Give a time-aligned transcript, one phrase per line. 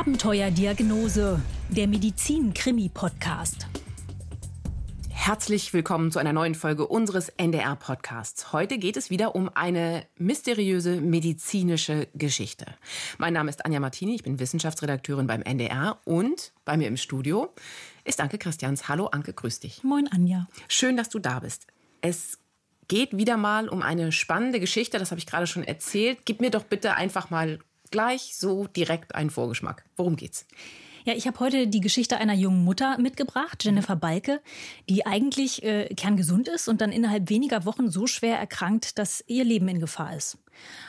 [0.00, 3.66] Abenteuerdiagnose, der Medizin-Krimi-Podcast.
[5.10, 8.54] Herzlich willkommen zu einer neuen Folge unseres NDR-Podcasts.
[8.54, 12.64] Heute geht es wieder um eine mysteriöse medizinische Geschichte.
[13.18, 17.52] Mein Name ist Anja Martini, ich bin Wissenschaftsredakteurin beim NDR und bei mir im Studio
[18.04, 18.88] ist Anke Christians.
[18.88, 19.84] Hallo Anke, grüß dich.
[19.84, 20.48] Moin Anja.
[20.68, 21.66] Schön, dass du da bist.
[22.00, 22.38] Es
[22.88, 26.20] geht wieder mal um eine spannende Geschichte, das habe ich gerade schon erzählt.
[26.24, 27.58] Gib mir doch bitte einfach mal
[27.90, 29.84] gleich so direkt einen Vorgeschmack.
[29.96, 30.46] Worum geht's?
[31.04, 34.40] Ja, ich habe heute die Geschichte einer jungen Mutter mitgebracht, Jennifer Balke,
[34.88, 39.44] die eigentlich äh, kerngesund ist und dann innerhalb weniger Wochen so schwer erkrankt, dass ihr
[39.44, 40.36] Leben in Gefahr ist.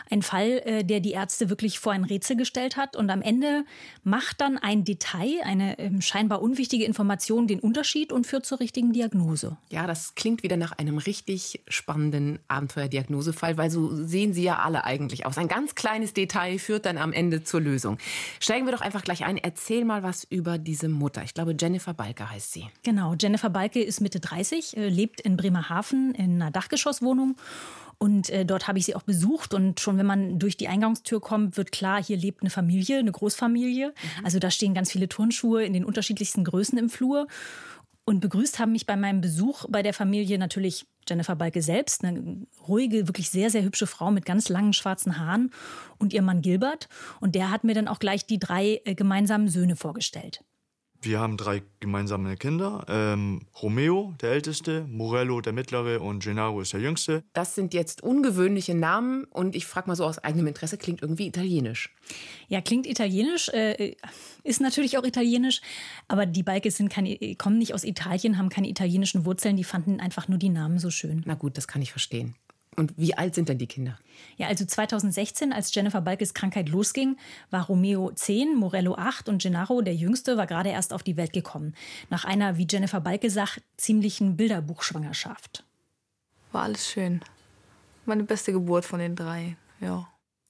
[0.10, 2.96] Ein Fall, äh, der die Ärzte wirklich vor ein Rätsel gestellt hat.
[2.96, 3.64] Und am Ende
[4.04, 8.92] macht dann ein Detail, eine ähm, scheinbar unwichtige Information den Unterschied und führt zur richtigen
[8.92, 9.58] Diagnose.
[9.70, 14.84] Ja, das klingt wieder nach einem richtig spannenden Abenteuerdiagnosefall, weil so sehen sie ja alle
[14.84, 15.38] eigentlich aus.
[15.38, 17.98] Ein ganz kleines Detail führt dann am Ende zur Lösung.
[18.40, 19.38] Steigen wir doch einfach gleich ein.
[19.38, 21.24] Erzähl mal was über diese Mutter.
[21.24, 22.68] Ich glaube, Jennifer Balke heißt sie.
[22.84, 27.38] Genau, Jennifer Balke ist Mitte 30, äh, lebt in Bremerhaven in einer Dachgeschosswohnung
[28.02, 29.54] und äh, dort habe ich sie auch besucht.
[29.54, 33.12] Und schon wenn man durch die Eingangstür kommt, wird klar, hier lebt eine Familie, eine
[33.12, 33.90] Großfamilie.
[33.90, 34.26] Mhm.
[34.26, 37.28] Also da stehen ganz viele Turnschuhe in den unterschiedlichsten Größen im Flur.
[38.04, 42.48] Und begrüßt haben mich bei meinem Besuch bei der Familie natürlich Jennifer Balke selbst, eine
[42.68, 45.52] ruhige, wirklich sehr, sehr hübsche Frau mit ganz langen schwarzen Haaren
[46.00, 46.90] und ihr Mann Gilbert.
[47.20, 50.44] Und der hat mir dann auch gleich die drei äh, gemeinsamen Söhne vorgestellt.
[51.04, 52.86] Wir haben drei gemeinsame Kinder.
[52.88, 57.24] Ähm, Romeo, der älteste, Morello, der mittlere und Gennaro ist der jüngste.
[57.34, 61.26] Das sind jetzt ungewöhnliche Namen und ich frage mal so aus eigenem Interesse, klingt irgendwie
[61.26, 61.96] italienisch.
[62.50, 63.96] Ja, klingt italienisch, äh,
[64.44, 65.62] ist natürlich auch italienisch,
[66.08, 70.00] aber die Balkes sind keine, kommen nicht aus Italien, haben keine italienischen Wurzeln, die fanden
[70.00, 71.24] einfach nur die Namen so schön.
[71.26, 72.36] Na gut, das kann ich verstehen.
[72.78, 74.00] Und wie alt sind denn die Kinder?
[74.38, 77.18] Ja, also 2016, als Jennifer Balkes Krankheit losging,
[77.50, 81.34] war Romeo 10, Morello 8 und Gennaro, der Jüngste, war gerade erst auf die Welt
[81.34, 81.76] gekommen.
[82.10, 85.66] Nach einer, wie Jennifer Balke sagt, ziemlichen Bilderbuchschwangerschaft.
[86.54, 87.22] War alles schön.
[88.06, 90.08] Meine beste Geburt von den drei, ja.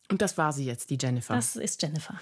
[0.09, 1.33] Und das war sie jetzt, die Jennifer.
[1.33, 2.19] Das ist Jennifer.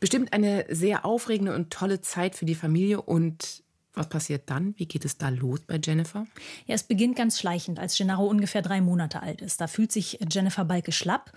[0.00, 3.62] Bestimmt eine sehr aufregende und tolle Zeit für die Familie und
[3.94, 4.74] was passiert dann?
[4.76, 6.26] Wie geht es da los bei Jennifer?
[6.66, 9.60] Ja, es beginnt ganz schleichend, als Gennaro ungefähr drei Monate alt ist.
[9.60, 11.32] Da fühlt sich Jennifer Balke schlapp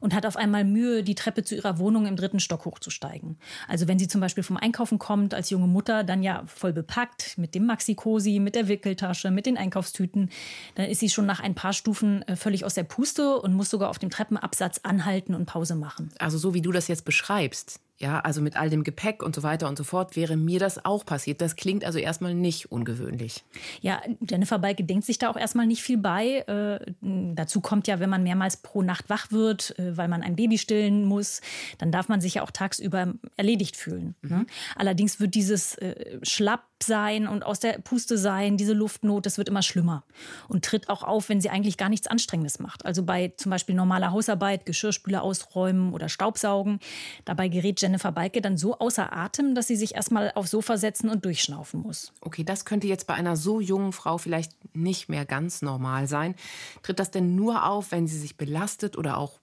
[0.00, 3.38] und hat auf einmal Mühe, die Treppe zu ihrer Wohnung im dritten Stock hochzusteigen.
[3.68, 7.38] Also wenn sie zum Beispiel vom Einkaufen kommt als junge Mutter, dann ja voll bepackt
[7.38, 10.30] mit dem Maxi-Cosi, mit der Wickeltasche, mit den Einkaufstüten,
[10.74, 13.70] dann ist sie schon nach ein paar Stufen äh, völlig aus der Puste und muss
[13.70, 16.10] sogar auf dem Treppenabsatz anhalten und Pause machen.
[16.18, 19.42] Also so wie du das jetzt beschreibst, ja, also mit all dem Gepäck und so
[19.42, 21.40] weiter und so fort wäre mir das auch passiert.
[21.40, 23.42] Das klingt also erstmal nicht ungewöhnlich.
[23.80, 26.40] Ja, Jennifer Balke denkt sich da auch erstmal nicht viel bei.
[26.40, 30.36] Äh, dazu kommt ja, wenn man mehrmals pro Nacht wach wird, äh, weil man ein
[30.36, 31.40] Baby stillen muss,
[31.78, 34.14] dann darf man sich ja auch tagsüber erledigt fühlen.
[34.20, 34.36] Ne?
[34.36, 34.46] Mhm.
[34.74, 39.48] Allerdings wird dieses äh, Schlapp sein und aus der Puste sein, diese Luftnot, das wird
[39.48, 40.04] immer schlimmer
[40.48, 42.84] und tritt auch auf, wenn sie eigentlich gar nichts Anstrengendes macht.
[42.84, 46.80] Also bei zum Beispiel normaler Hausarbeit, Geschirrspüler ausräumen oder Staubsaugen.
[47.24, 51.08] Dabei gerät Jennifer Balke dann so außer Atem, dass sie sich erstmal aufs Sofa setzen
[51.08, 52.12] und durchschnaufen muss.
[52.20, 56.34] Okay, das könnte jetzt bei einer so jungen Frau vielleicht nicht mehr ganz normal sein.
[56.82, 59.38] Tritt das denn nur auf, wenn sie sich belastet oder auch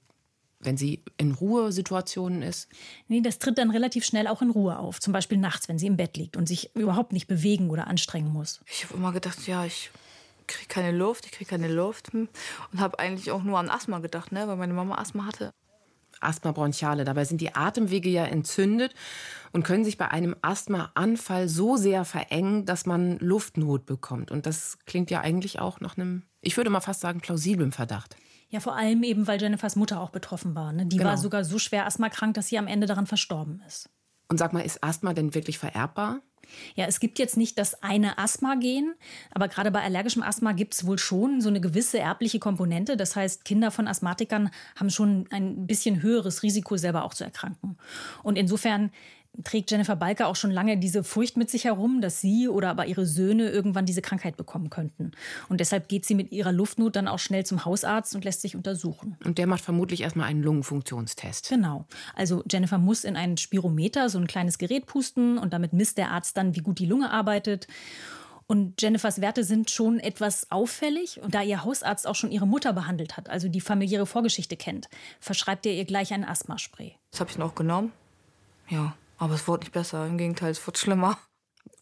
[0.60, 2.68] wenn sie in Ruhesituationen ist?
[3.08, 5.00] Nee, das tritt dann relativ schnell auch in Ruhe auf.
[5.00, 8.34] Zum Beispiel nachts, wenn sie im Bett liegt und sich überhaupt nicht bewegen oder anstrengen
[8.34, 8.60] muss.
[8.70, 9.90] Ich habe immer gedacht, ja, ich
[10.48, 12.14] kriege keine Luft, ich kriege keine Luft.
[12.14, 12.30] Und
[12.76, 14.50] habe eigentlich auch nur an Asthma gedacht, ne?
[14.50, 15.54] weil meine Mama Asthma hatte.
[16.24, 17.04] Asthma bronchiale.
[17.04, 18.94] Dabei sind die Atemwege ja entzündet
[19.52, 24.32] und können sich bei einem Asthmaanfall so sehr verengen, dass man Luftnot bekommt.
[24.32, 28.16] Und das klingt ja eigentlich auch nach einem, ich würde mal fast sagen, plausiblen Verdacht.
[28.50, 30.74] Ja, vor allem eben, weil Jennifers Mutter auch betroffen war.
[30.74, 30.86] Ne?
[30.86, 31.10] Die genau.
[31.10, 33.90] war sogar so schwer asthmakrank, dass sie am Ende daran verstorben ist.
[34.30, 36.22] Und sag mal, ist Asthma denn wirklich vererbbar?
[36.76, 38.94] Ja, es gibt jetzt nicht das eine Asthma-Gen,
[39.32, 42.98] aber gerade bei allergischem Asthma gibt es wohl schon so eine gewisse erbliche Komponente.
[42.98, 47.78] Das heißt, Kinder von Asthmatikern haben schon ein bisschen höheres Risiko, selber auch zu erkranken.
[48.24, 48.92] Und insofern
[49.44, 52.86] trägt Jennifer Balker auch schon lange diese Furcht mit sich herum, dass sie oder aber
[52.86, 55.12] ihre Söhne irgendwann diese Krankheit bekommen könnten.
[55.50, 58.56] Und deshalb geht sie mit ihrer Luftnot dann auch schnell zum Hausarzt und lässt sich
[58.56, 59.18] untersuchen.
[59.26, 61.50] Und der macht vermutlich erstmal einen Lungenfunktionstest.
[61.50, 61.86] Genau.
[62.16, 66.12] Also Jennifer muss in einen Spirometer, so ein kleines Gerät pusten und damit misst der
[66.12, 67.68] Arzt dann, wie gut die Lunge arbeitet.
[68.46, 71.22] Und Jennifers Werte sind schon etwas auffällig.
[71.22, 74.90] Und da ihr Hausarzt auch schon ihre Mutter behandelt hat, also die familiäre Vorgeschichte kennt,
[75.20, 76.96] verschreibt er ihr gleich ein Asthmaspray.
[77.12, 77.94] Das habe ich noch genommen.
[78.70, 80.06] Ja, aber es wurde nicht besser.
[80.08, 81.18] Im Gegenteil, es wurde schlimmer.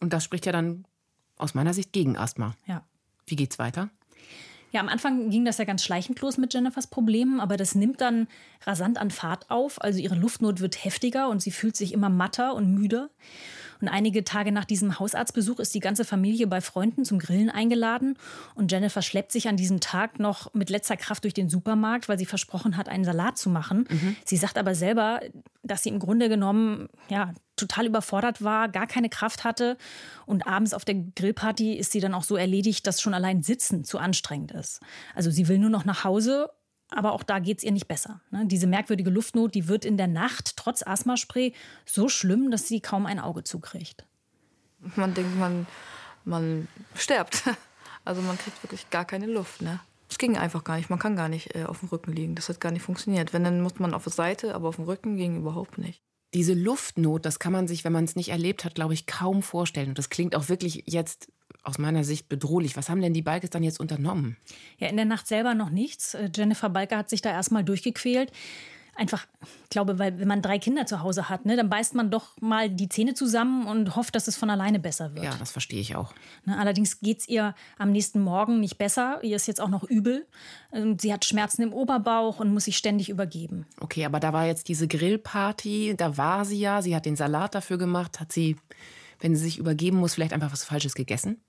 [0.00, 0.84] Und das spricht ja dann
[1.36, 2.54] aus meiner Sicht gegen Asthma.
[2.66, 2.84] Ja.
[3.26, 3.90] Wie geht's weiter?
[4.72, 8.00] Ja, am Anfang ging das ja ganz schleichend los mit Jennifers Problemen, aber das nimmt
[8.00, 8.26] dann
[8.62, 9.82] rasant an Fahrt auf.
[9.82, 13.10] Also ihre Luftnot wird heftiger und sie fühlt sich immer matter und müder.
[13.82, 18.16] Und einige Tage nach diesem Hausarztbesuch ist die ganze Familie bei Freunden zum Grillen eingeladen.
[18.54, 22.16] Und Jennifer schleppt sich an diesem Tag noch mit letzter Kraft durch den Supermarkt, weil
[22.16, 23.88] sie versprochen hat, einen Salat zu machen.
[23.90, 24.16] Mhm.
[24.24, 25.20] Sie sagt aber selber,
[25.64, 29.76] dass sie im Grunde genommen ja, total überfordert war, gar keine Kraft hatte.
[30.26, 33.82] Und abends auf der Grillparty ist sie dann auch so erledigt, dass schon allein Sitzen
[33.82, 34.80] zu anstrengend ist.
[35.14, 36.50] Also sie will nur noch nach Hause
[36.92, 38.20] aber auch da geht es ihr nicht besser.
[38.30, 38.46] Ne?
[38.46, 41.52] Diese merkwürdige Luftnot, die wird in der Nacht trotz Asthmaspray
[41.84, 44.04] so schlimm, dass sie kaum ein Auge zukriegt.
[44.96, 45.66] Man denkt, man,
[46.24, 47.44] man stirbt.
[48.04, 49.62] Also man kriegt wirklich gar keine Luft.
[49.62, 49.78] Ne?
[50.10, 50.90] Es ging einfach gar nicht.
[50.90, 52.34] Man kann gar nicht äh, auf dem Rücken liegen.
[52.34, 53.32] Das hat gar nicht funktioniert.
[53.32, 56.02] Wenn, dann muss man auf der Seite, aber auf dem Rücken ging überhaupt nicht.
[56.34, 59.42] Diese Luftnot, das kann man sich, wenn man es nicht erlebt hat, glaube ich, kaum
[59.42, 59.90] vorstellen.
[59.90, 61.30] Und das klingt auch wirklich jetzt
[61.62, 62.76] aus meiner Sicht bedrohlich.
[62.76, 64.36] Was haben denn die Balkes dann jetzt unternommen?
[64.78, 66.14] Ja, in der Nacht selber noch nichts.
[66.14, 68.32] Äh, Jennifer Balke hat sich da erstmal durchgequält.
[68.94, 69.26] Einfach,
[69.62, 72.38] ich glaube, weil wenn man drei Kinder zu Hause hat, ne, dann beißt man doch
[72.42, 75.24] mal die Zähne zusammen und hofft, dass es von alleine besser wird.
[75.24, 76.12] Ja, das verstehe ich auch.
[76.44, 79.20] Ne, allerdings geht es ihr am nächsten Morgen nicht besser.
[79.22, 80.26] Ihr ist jetzt auch noch übel.
[80.98, 83.64] Sie hat Schmerzen im Oberbauch und muss sich ständig übergeben.
[83.80, 87.54] Okay, aber da war jetzt diese Grillparty, da war sie ja, sie hat den Salat
[87.54, 88.20] dafür gemacht.
[88.20, 88.56] Hat sie,
[89.20, 91.40] wenn sie sich übergeben muss, vielleicht einfach was Falsches gegessen?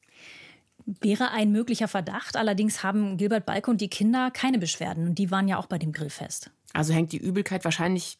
[0.85, 2.35] Wäre ein möglicher Verdacht.
[2.35, 5.07] Allerdings haben Gilbert Balke und die Kinder keine Beschwerden.
[5.09, 6.51] Und die waren ja auch bei dem Grillfest.
[6.73, 8.17] Also hängt die Übelkeit wahrscheinlich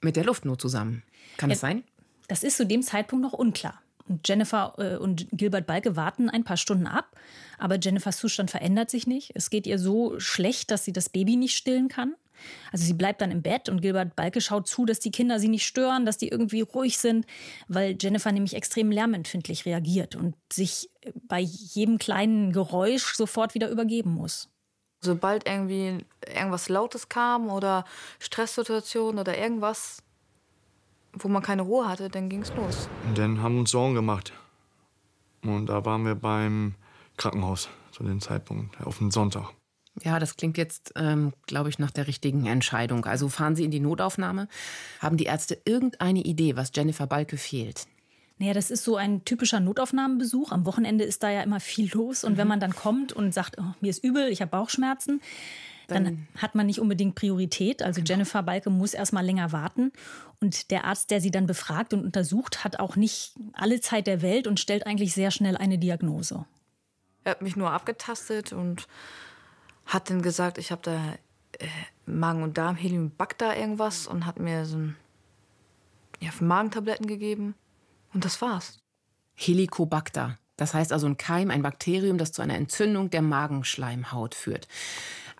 [0.00, 1.02] mit der Luftnot zusammen.
[1.36, 1.84] Kann ja, das sein?
[2.28, 3.80] Das ist zu dem Zeitpunkt noch unklar.
[4.24, 7.16] Jennifer äh, und Gilbert Balke warten ein paar Stunden ab.
[7.58, 9.32] Aber Jennifers Zustand verändert sich nicht.
[9.34, 12.14] Es geht ihr so schlecht, dass sie das Baby nicht stillen kann.
[12.72, 15.48] Also sie bleibt dann im Bett und Gilbert Balke schaut zu, dass die Kinder sie
[15.48, 17.26] nicht stören, dass die irgendwie ruhig sind,
[17.68, 20.90] weil Jennifer nämlich extrem lärmempfindlich reagiert und sich
[21.22, 24.48] bei jedem kleinen Geräusch sofort wieder übergeben muss.
[25.02, 27.84] Sobald irgendwie irgendwas Lautes kam oder
[28.18, 30.02] Stresssituation oder irgendwas,
[31.14, 32.88] wo man keine Ruhe hatte, dann ging es los.
[33.06, 34.32] Und dann haben wir uns Sorgen gemacht.
[35.42, 36.74] Und da waren wir beim
[37.16, 39.52] Krankenhaus zu dem Zeitpunkt, auf den Sonntag.
[40.02, 43.04] Ja, das klingt jetzt, ähm, glaube ich, nach der richtigen Entscheidung.
[43.04, 44.48] Also fahren Sie in die Notaufnahme.
[45.00, 47.86] Haben die Ärzte irgendeine Idee, was Jennifer Balke fehlt?
[48.38, 50.50] Naja, das ist so ein typischer Notaufnahmenbesuch.
[50.50, 52.24] Am Wochenende ist da ja immer viel los.
[52.24, 52.36] Und mhm.
[52.38, 55.20] wenn man dann kommt und sagt, oh, mir ist übel, ich habe Bauchschmerzen,
[55.88, 57.82] dann, dann, hat man nicht unbedingt Priorität.
[57.82, 58.08] Also genau.
[58.08, 59.92] Jennifer Balke muss erst mal länger warten.
[60.40, 64.22] Und der Arzt, der sie dann befragt und untersucht, hat auch nicht alle Zeit der
[64.22, 66.46] Welt und stellt eigentlich sehr schnell eine Diagnose.
[67.24, 68.86] Er hat mich nur abgetastet und
[69.90, 71.14] hat dann gesagt, ich habe da
[71.58, 71.66] äh,
[72.06, 74.96] Magen- und Darm, Heliumbacter irgendwas und hat mir so ein,
[76.20, 77.54] ja, Magentabletten gegeben.
[78.14, 78.78] Und das war's.
[79.34, 80.38] Helicobacter.
[80.56, 84.68] Das heißt also ein Keim, ein Bakterium, das zu einer Entzündung der Magenschleimhaut führt.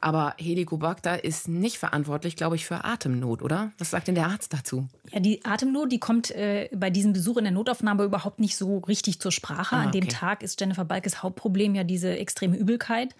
[0.00, 3.72] Aber Helicobacter ist nicht verantwortlich, glaube ich, für Atemnot, oder?
[3.76, 4.88] Was sagt denn der Arzt dazu?
[5.12, 8.78] Ja, die Atemnot, die kommt äh, bei diesem Besuch in der Notaufnahme überhaupt nicht so
[8.78, 9.76] richtig zur Sprache.
[9.76, 9.86] Ah, okay.
[9.86, 13.14] An dem Tag ist Jennifer Balkes Hauptproblem ja diese extreme Übelkeit.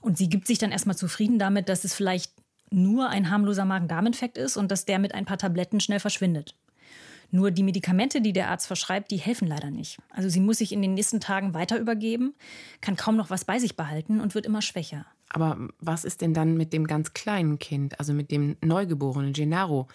[0.00, 2.32] Und sie gibt sich dann erstmal zufrieden damit, dass es vielleicht
[2.70, 6.54] nur ein harmloser Magen-Darm-Infekt ist und dass der mit ein paar Tabletten schnell verschwindet.
[7.30, 9.98] Nur die Medikamente, die der Arzt verschreibt, die helfen leider nicht.
[10.10, 12.34] Also sie muss sich in den nächsten Tagen weiter übergeben,
[12.80, 15.04] kann kaum noch was bei sich behalten und wird immer schwächer.
[15.28, 19.88] Aber was ist denn dann mit dem ganz kleinen Kind, also mit dem Neugeborenen Gennaro?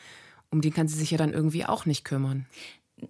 [0.52, 2.46] Um den kann sie sich ja dann irgendwie auch nicht kümmern.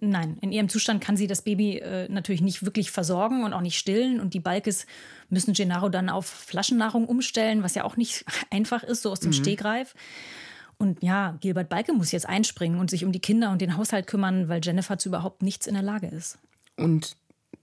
[0.00, 3.60] Nein, in ihrem Zustand kann sie das Baby äh, natürlich nicht wirklich versorgen und auch
[3.60, 4.20] nicht stillen.
[4.20, 4.86] Und die Balkes
[5.28, 9.30] müssen Gennaro dann auf Flaschennahrung umstellen, was ja auch nicht einfach ist, so aus dem
[9.30, 9.34] mhm.
[9.34, 9.94] Stegreif.
[10.76, 14.06] Und ja, Gilbert Balke muss jetzt einspringen und sich um die Kinder und den Haushalt
[14.06, 16.38] kümmern, weil Jennifer zu überhaupt nichts in der Lage ist.
[16.76, 17.16] Und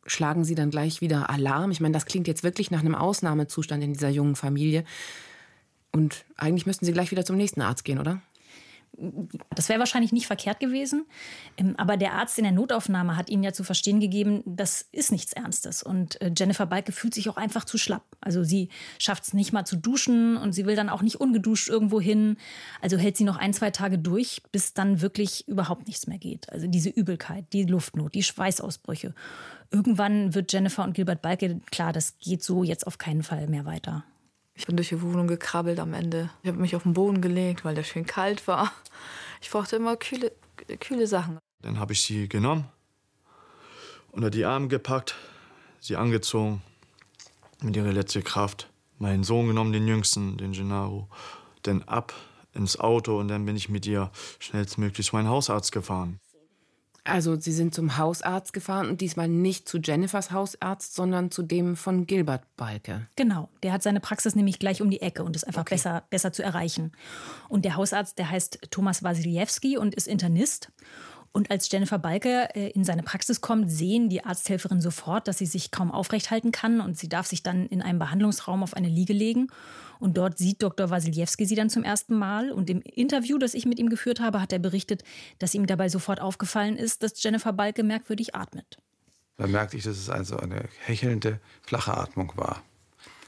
[0.06, 1.72] schlagen Sie dann gleich wieder Alarm?
[1.72, 4.86] Ich meine, das klingt jetzt wirklich nach einem Ausnahmezustand in dieser jungen Familie.
[5.92, 8.22] Und eigentlich müssten Sie gleich wieder zum nächsten Arzt gehen, oder?
[9.56, 11.06] Das wäre wahrscheinlich nicht verkehrt gewesen.
[11.58, 15.12] Ähm, aber der Arzt in der Notaufnahme hat ihnen ja zu verstehen gegeben, das ist
[15.12, 15.82] nichts Ernstes.
[15.82, 18.04] Und äh, Jennifer Balke fühlt sich auch einfach zu schlapp.
[18.20, 18.70] Also sie
[19.00, 22.38] schafft es nicht mal zu duschen und sie will dann auch nicht ungeduscht irgendwo hin.
[22.82, 26.52] Also hält sie noch ein, zwei Tage durch, bis dann wirklich überhaupt nichts mehr geht.
[26.52, 29.14] Also diese Übelkeit, die Luftnot, die Schweißausbrüche.
[29.72, 33.66] Irgendwann wird Jennifer und Gilbert Balke klar, das geht so jetzt auf keinen Fall mehr
[33.66, 34.04] weiter.
[34.54, 36.30] Ich bin durch die Wohnung gekrabbelt am Ende.
[36.44, 38.72] Ich habe mich auf den Boden gelegt, weil der schön kalt war.
[39.42, 40.32] Ich brauchte immer kühle,
[40.80, 41.40] kühle Sachen.
[41.62, 42.66] Dann habe ich sie genommen,
[44.12, 45.16] unter die Arme gepackt,
[45.80, 46.62] sie angezogen,
[47.62, 48.70] mit ihrer letzten Kraft.
[48.98, 51.08] Meinen Sohn genommen, den Jüngsten, den Gennaro.
[51.64, 52.14] Dann ab
[52.54, 56.20] ins Auto und dann bin ich mit ihr schnellstmöglich zu meinem Hausarzt gefahren.
[57.04, 61.76] Also Sie sind zum Hausarzt gefahren und diesmal nicht zu Jennifers Hausarzt, sondern zu dem
[61.76, 63.08] von Gilbert Balke.
[63.16, 65.76] Genau, der hat seine Praxis nämlich gleich um die Ecke und ist einfach okay.
[65.76, 66.92] besser, besser zu erreichen.
[67.50, 70.72] Und der Hausarzt, der heißt Thomas Wasiliewski und ist Internist.
[71.34, 75.46] Und als Jennifer Balke äh, in seine Praxis kommt, sehen die Arzthelferin sofort, dass sie
[75.46, 78.90] sich kaum aufrecht halten kann und sie darf sich dann in einem Behandlungsraum auf eine
[78.90, 79.48] Liege legen.
[80.00, 80.90] Und dort sieht Dr.
[80.90, 82.52] Wasiliewski sie dann zum ersten Mal.
[82.52, 85.04] Und im Interview, das ich mit ihm geführt habe, hat er berichtet,
[85.40, 88.78] dass ihm dabei sofort aufgefallen ist, dass Jennifer Balke merkwürdig atmet.
[89.38, 92.62] Da merkte ich, dass es also eine hechelnde, flache Atmung war.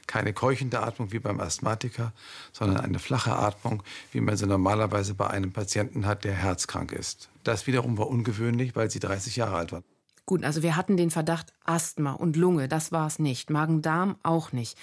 [0.08, 2.14] Keine keuchende Atmung wie beim Asthmatiker,
[2.52, 7.30] sondern eine flache Atmung, wie man sie normalerweise bei einem Patienten hat, der herzkrank ist.
[7.44, 9.84] Das wiederum war ungewöhnlich, weil sie 30 Jahre alt war.
[10.26, 13.50] Gut, also wir hatten den Verdacht Asthma und Lunge, das war es nicht.
[13.50, 14.78] Magen-Darm auch nicht.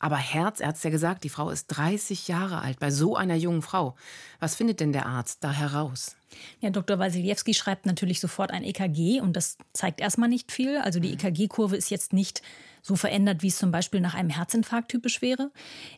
[0.00, 3.34] Aber Herz, er hat ja gesagt, die Frau ist 30 Jahre alt, bei so einer
[3.34, 3.96] jungen Frau.
[4.38, 6.16] Was findet denn der Arzt da heraus?
[6.60, 6.98] Ja, Dr.
[6.98, 10.78] Wasiliewski schreibt natürlich sofort ein EKG und das zeigt erstmal nicht viel.
[10.78, 11.14] Also die.
[11.14, 12.42] EKG-Kurve ist jetzt nicht
[12.88, 15.52] so verändert, wie es zum Beispiel nach einem Herzinfarkt typisch wäre.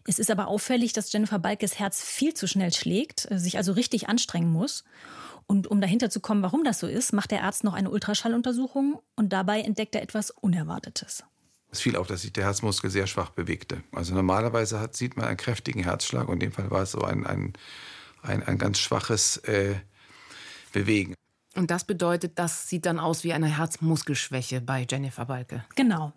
[0.07, 3.73] Es ist aber auffällig, dass Jennifer Balkes Herz viel zu schnell schlägt, äh, sich also
[3.73, 4.85] richtig anstrengen muss.
[5.47, 9.01] Und um dahinter zu kommen, warum das so ist, macht der Arzt noch eine Ultraschalluntersuchung
[9.17, 11.25] und dabei entdeckt er etwas Unerwartetes.
[11.73, 13.83] Es fiel auf, dass sich der Herzmuskel sehr schwach bewegte.
[13.93, 17.03] Also normalerweise hat, sieht man einen kräftigen Herzschlag und in dem Fall war es so
[17.03, 17.53] ein, ein,
[18.23, 19.77] ein, ein ganz schwaches äh,
[20.73, 21.15] Bewegen.
[21.57, 25.65] Und das bedeutet, das sieht dann aus wie eine Herzmuskelschwäche bei Jennifer Balke.
[25.75, 26.13] Genau.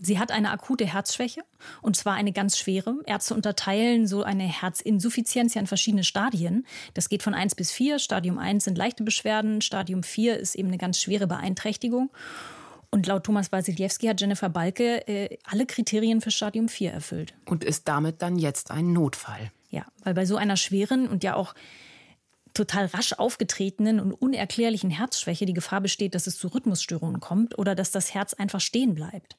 [0.00, 1.42] Sie hat eine akute Herzschwäche
[1.82, 2.96] und zwar eine ganz schwere.
[3.06, 6.66] Ärzte unterteilen so eine Herzinsuffizienz ja in verschiedene Stadien.
[6.94, 7.98] Das geht von 1 bis 4.
[7.98, 12.10] Stadium 1 sind leichte Beschwerden, Stadium 4 ist eben eine ganz schwere Beeinträchtigung.
[12.90, 17.34] Und laut Thomas Wasiliewski hat Jennifer Balke äh, alle Kriterien für Stadium 4 erfüllt.
[17.44, 19.50] Und ist damit dann jetzt ein Notfall.
[19.70, 21.54] Ja, weil bei so einer schweren und ja auch
[22.58, 27.74] total rasch aufgetretenen und unerklärlichen Herzschwäche die Gefahr besteht, dass es zu Rhythmusstörungen kommt oder
[27.74, 29.36] dass das Herz einfach stehen bleibt.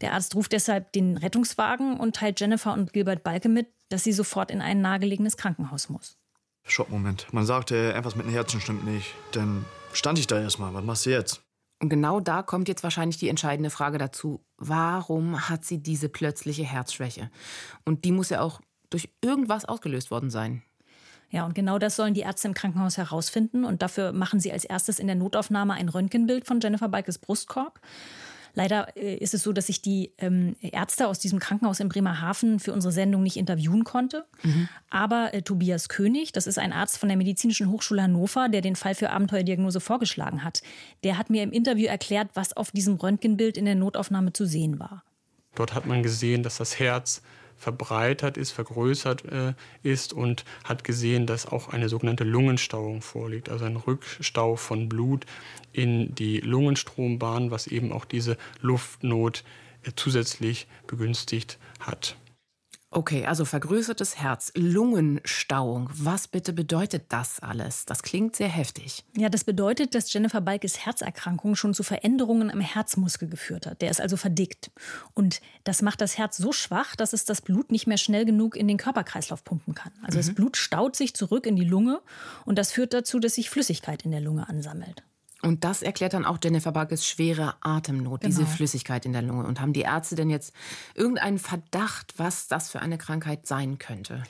[0.00, 4.12] Der Arzt ruft deshalb den Rettungswagen und teilt Jennifer und Gilbert Balke mit, dass sie
[4.12, 6.18] sofort in ein nahegelegenes Krankenhaus muss.
[6.64, 7.32] Schockmoment.
[7.32, 9.14] Man sagte, etwas mit dem Herzen stimmt nicht.
[9.32, 10.74] Dann stand ich da erstmal.
[10.74, 11.42] Was machst du jetzt?
[11.80, 14.44] Und genau da kommt jetzt wahrscheinlich die entscheidende Frage dazu.
[14.56, 17.30] Warum hat sie diese plötzliche Herzschwäche?
[17.84, 18.60] Und die muss ja auch
[18.90, 20.62] durch irgendwas ausgelöst worden sein.
[21.30, 23.64] Ja, und genau das sollen die Ärzte im Krankenhaus herausfinden.
[23.64, 27.80] Und dafür machen sie als erstes in der Notaufnahme ein Röntgenbild von Jennifer Balkes Brustkorb.
[28.54, 32.58] Leider äh, ist es so, dass ich die ähm, Ärzte aus diesem Krankenhaus in Bremerhaven
[32.58, 34.24] für unsere Sendung nicht interviewen konnte.
[34.42, 34.68] Mhm.
[34.90, 38.74] Aber äh, Tobias König, das ist ein Arzt von der Medizinischen Hochschule Hannover, der den
[38.74, 40.62] Fall für Abenteuerdiagnose vorgeschlagen hat,
[41.04, 44.78] der hat mir im Interview erklärt, was auf diesem Röntgenbild in der Notaufnahme zu sehen
[44.80, 45.04] war.
[45.54, 47.22] Dort hat man gesehen, dass das Herz
[47.58, 53.64] verbreitert ist, vergrößert äh, ist und hat gesehen, dass auch eine sogenannte Lungenstauung vorliegt, also
[53.64, 55.26] ein Rückstau von Blut
[55.72, 59.44] in die Lungenstrombahn, was eben auch diese Luftnot
[59.82, 62.16] äh, zusätzlich begünstigt hat.
[62.90, 65.90] Okay, also vergrößertes Herz, Lungenstauung.
[65.92, 67.84] Was bitte bedeutet das alles?
[67.84, 69.04] Das klingt sehr heftig.
[69.14, 73.82] Ja, das bedeutet, dass Jennifer Balkes Herzerkrankung schon zu Veränderungen am Herzmuskel geführt hat.
[73.82, 74.70] Der ist also verdickt.
[75.12, 78.56] Und das macht das Herz so schwach, dass es das Blut nicht mehr schnell genug
[78.56, 79.92] in den Körperkreislauf pumpen kann.
[80.02, 80.22] Also mhm.
[80.22, 82.00] das Blut staut sich zurück in die Lunge
[82.46, 85.02] und das führt dazu, dass sich Flüssigkeit in der Lunge ansammelt.
[85.42, 88.28] Und das erklärt dann auch Jennifer Barkes schwere Atemnot, genau.
[88.28, 89.46] diese Flüssigkeit in der Lunge.
[89.46, 90.52] Und haben die Ärzte denn jetzt
[90.94, 94.24] irgendeinen Verdacht, was das für eine Krankheit sein könnte?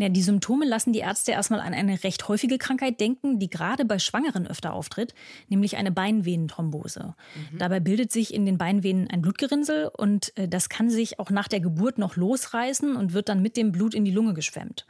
[0.00, 3.84] Ja, die Symptome lassen die Ärzte erstmal an eine recht häufige Krankheit denken, die gerade
[3.84, 5.14] bei Schwangeren öfter auftritt,
[5.48, 7.14] nämlich eine Beinvenenthrombose.
[7.52, 7.58] Mhm.
[7.58, 11.48] Dabei bildet sich in den Beinvenen ein Blutgerinnsel und äh, das kann sich auch nach
[11.48, 14.86] der Geburt noch losreißen und wird dann mit dem Blut in die Lunge geschwemmt.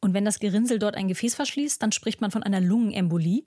[0.00, 3.42] Und wenn das Gerinnsel dort ein Gefäß verschließt, dann spricht man von einer Lungenembolie.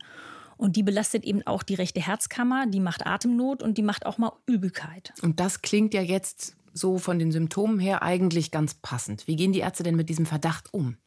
[0.61, 4.19] Und die belastet eben auch die rechte Herzkammer, die macht Atemnot und die macht auch
[4.19, 5.11] mal Übelkeit.
[5.23, 9.25] Und das klingt ja jetzt so von den Symptomen her eigentlich ganz passend.
[9.25, 10.97] Wie gehen die Ärzte denn mit diesem Verdacht um?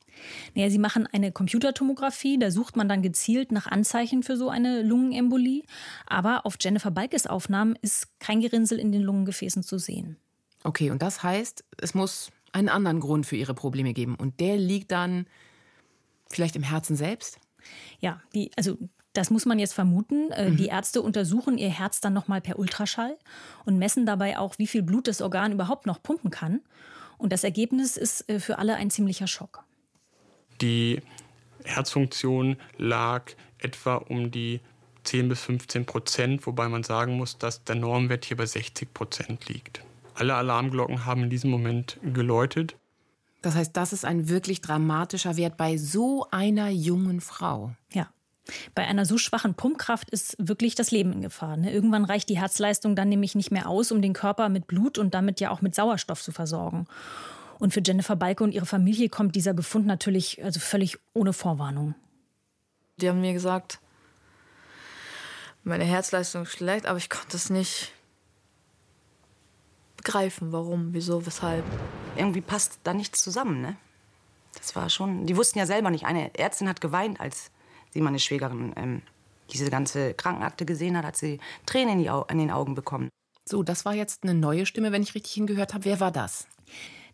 [0.56, 4.82] Naja, sie machen eine Computertomographie, da sucht man dann gezielt nach Anzeichen für so eine
[4.82, 5.62] Lungenembolie.
[6.08, 10.16] Aber auf Jennifer Balkes Aufnahmen ist kein Gerinnsel in den Lungengefäßen zu sehen.
[10.64, 14.16] Okay, und das heißt, es muss einen anderen Grund für ihre Probleme geben.
[14.16, 15.28] Und der liegt dann
[16.28, 17.38] vielleicht im Herzen selbst?
[18.00, 18.78] Ja, die, also
[19.14, 20.30] das muss man jetzt vermuten.
[20.32, 20.56] Äh, mhm.
[20.56, 23.16] Die Ärzte untersuchen ihr Herz dann nochmal per Ultraschall
[23.64, 26.60] und messen dabei auch, wie viel Blut das Organ überhaupt noch pumpen kann.
[27.16, 29.64] Und das Ergebnis ist äh, für alle ein ziemlicher Schock.
[30.60, 31.00] Die
[31.64, 34.60] Herzfunktion lag etwa um die
[35.04, 39.48] 10 bis 15 Prozent, wobei man sagen muss, dass der Normwert hier bei 60 Prozent
[39.48, 39.82] liegt.
[40.14, 42.76] Alle Alarmglocken haben in diesem Moment geläutet.
[43.44, 47.74] Das heißt, das ist ein wirklich dramatischer Wert bei so einer jungen Frau.
[47.92, 48.08] Ja,
[48.74, 51.58] Bei einer so schwachen Pumpkraft ist wirklich das Leben in Gefahr.
[51.58, 51.70] Ne?
[51.70, 55.12] Irgendwann reicht die Herzleistung dann nämlich nicht mehr aus, um den Körper mit Blut und
[55.12, 56.86] damit ja auch mit Sauerstoff zu versorgen.
[57.58, 61.94] Und für Jennifer Balke und ihre Familie kommt dieser Befund natürlich also völlig ohne Vorwarnung.
[62.96, 63.78] Die haben mir gesagt,
[65.64, 67.92] meine Herzleistung ist schlecht, aber ich konnte es nicht
[69.98, 71.64] begreifen, warum, wieso, weshalb.
[72.16, 73.76] Irgendwie passt da nichts zusammen, ne?
[74.56, 75.26] Das war schon.
[75.26, 76.04] Die wussten ja selber nicht.
[76.04, 77.50] Eine Ärztin hat geweint, als
[77.90, 79.02] sie meine Schwägerin ähm,
[79.50, 83.08] diese ganze Krankenakte gesehen hat, hat sie Tränen in, in den Augen bekommen.
[83.44, 85.84] So, das war jetzt eine neue Stimme, wenn ich richtig hingehört habe.
[85.84, 86.46] Wer war das?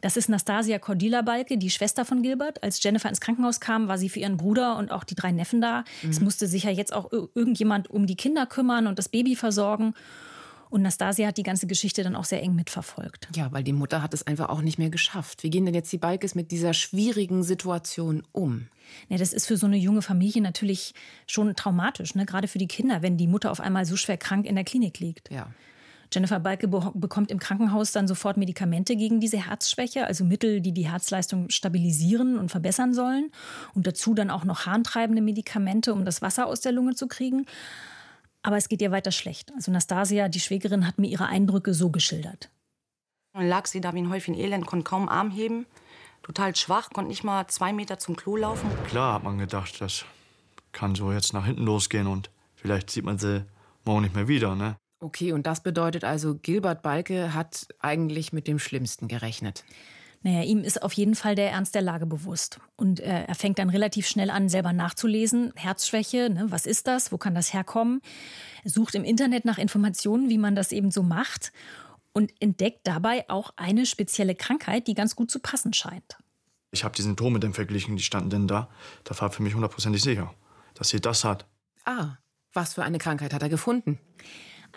[0.00, 2.62] Das ist Nastasia Cordila Balke, die Schwester von Gilbert.
[2.62, 5.60] Als Jennifer ins Krankenhaus kam, war sie für ihren Bruder und auch die drei Neffen
[5.60, 5.84] da.
[6.02, 6.10] Mhm.
[6.10, 9.94] Es musste sich ja jetzt auch irgendjemand um die Kinder kümmern und das Baby versorgen.
[10.70, 13.28] Und Nastasia hat die ganze Geschichte dann auch sehr eng mitverfolgt.
[13.34, 15.42] Ja, weil die Mutter hat es einfach auch nicht mehr geschafft.
[15.42, 18.68] Wie gehen denn jetzt die Balkes mit dieser schwierigen Situation um?
[19.08, 20.94] Ja, das ist für so eine junge Familie natürlich
[21.26, 22.24] schon traumatisch, ne?
[22.24, 25.00] gerade für die Kinder, wenn die Mutter auf einmal so schwer krank in der Klinik
[25.00, 25.30] liegt.
[25.30, 25.48] Ja.
[26.12, 30.88] Jennifer Balke bekommt im Krankenhaus dann sofort Medikamente gegen diese Herzschwäche, also Mittel, die die
[30.88, 33.30] Herzleistung stabilisieren und verbessern sollen.
[33.74, 37.46] Und dazu dann auch noch harntreibende Medikamente, um das Wasser aus der Lunge zu kriegen.
[38.42, 39.52] Aber es geht ihr weiter schlecht.
[39.54, 42.50] Also Nastasia, die Schwägerin, hat mir ihre Eindrücke so geschildert.
[43.32, 45.66] Dann lag sie da wie ein Häufchen Elend, konnte kaum Arm heben,
[46.22, 48.68] total schwach, konnte nicht mal zwei Meter zum Klo laufen.
[48.86, 50.04] Klar hat man gedacht, das
[50.72, 53.44] kann so jetzt nach hinten losgehen und vielleicht sieht man sie
[53.84, 54.76] morgen nicht mehr wieder, ne?
[55.02, 59.64] Okay, und das bedeutet also, Gilbert Balke hat eigentlich mit dem Schlimmsten gerechnet.
[60.22, 62.60] Naja, ihm ist auf jeden Fall der Ernst der Lage bewusst.
[62.76, 65.52] Und äh, er fängt dann relativ schnell an, selber nachzulesen.
[65.56, 67.10] Herzschwäche, ne, was ist das?
[67.10, 68.02] Wo kann das herkommen?
[68.62, 71.52] Er sucht im Internet nach Informationen, wie man das eben so macht.
[72.12, 76.18] Und entdeckt dabei auch eine spezielle Krankheit, die ganz gut zu passen scheint.
[76.72, 78.68] Ich habe die Symptome dann verglichen, die standen denn da.
[79.04, 80.34] Da war für mich hundertprozentig sicher,
[80.74, 81.46] dass sie das hat.
[81.84, 82.16] Ah,
[82.52, 83.98] was für eine Krankheit hat er gefunden?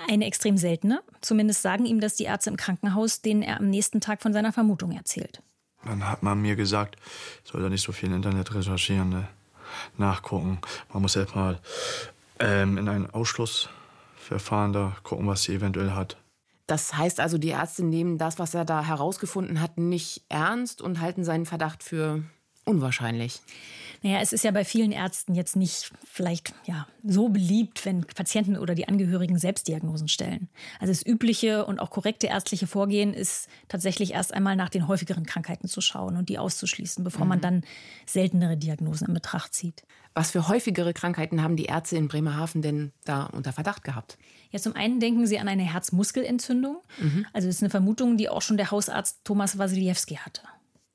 [0.07, 1.01] Eine extrem seltene.
[1.21, 4.53] Zumindest sagen ihm das die Ärzte im Krankenhaus, denen er am nächsten Tag von seiner
[4.53, 5.41] Vermutung erzählt.
[5.85, 6.95] Dann hat man mir gesagt,
[7.43, 9.27] ich soll da nicht so viel im Internet recherchieren, ne?
[9.97, 10.59] nachgucken.
[10.91, 11.59] Man muss erst mal
[12.39, 16.17] ähm, in ein Ausschlussverfahren da gucken, was sie eventuell hat.
[16.67, 21.01] Das heißt also, die Ärzte nehmen das, was er da herausgefunden hat, nicht ernst und
[21.01, 22.23] halten seinen Verdacht für
[22.65, 23.41] unwahrscheinlich.
[24.03, 28.57] Naja, es ist ja bei vielen Ärzten jetzt nicht vielleicht ja, so beliebt, wenn Patienten
[28.57, 30.49] oder die Angehörigen Selbstdiagnosen stellen.
[30.81, 35.25] Also das übliche und auch korrekte ärztliche Vorgehen ist tatsächlich erst einmal nach den häufigeren
[35.25, 37.29] Krankheiten zu schauen und die auszuschließen, bevor mhm.
[37.29, 37.63] man dann
[38.05, 39.83] seltenere Diagnosen in Betracht zieht.
[40.13, 44.17] Was für häufigere Krankheiten haben die Ärzte in Bremerhaven denn da unter Verdacht gehabt?
[44.51, 46.77] Ja, zum einen denken sie an eine Herzmuskelentzündung.
[46.99, 47.25] Mhm.
[47.31, 50.41] Also das ist eine Vermutung, die auch schon der Hausarzt Thomas Wasiliewski hatte.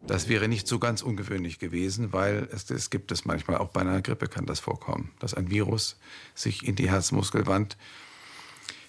[0.00, 3.80] Das wäre nicht so ganz ungewöhnlich gewesen, weil es, es gibt es manchmal, auch bei
[3.80, 5.96] einer Grippe kann das vorkommen, dass ein Virus
[6.34, 7.76] sich in die Herzmuskelwand